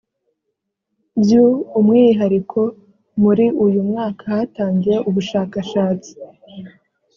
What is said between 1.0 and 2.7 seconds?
byu umwihariko